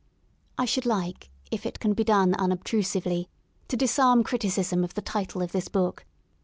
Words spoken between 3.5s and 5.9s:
to dis arm criticism of the title of this